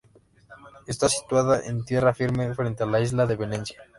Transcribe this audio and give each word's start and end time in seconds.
Está 0.87 1.09
situada 1.09 1.59
en 1.63 1.85
tierra 1.85 2.15
firme, 2.15 2.55
frente 2.55 2.81
a 2.81 2.87
la 2.87 3.01
isla 3.01 3.27
de 3.27 3.35
Venecia. 3.35 3.83